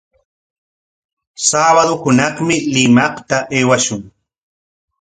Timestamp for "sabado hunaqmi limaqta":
1.49-3.37